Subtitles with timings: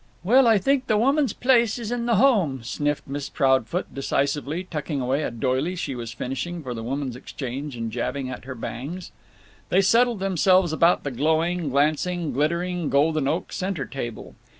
[0.23, 4.99] "Well, I think the woman's place is in the home," sniffed Miss Proudfoot, decisively, tucking
[4.99, 9.11] away a doily she was finishing for the Women's Exchange and jabbing at her bangs.
[9.69, 14.33] They settled themselves about the glowing, glancing, glittering, golden oak center table.